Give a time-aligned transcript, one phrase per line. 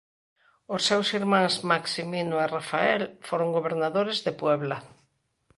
[0.75, 4.77] Os seus irmáns Maximino e Rafael foron gobernadores de Puebla.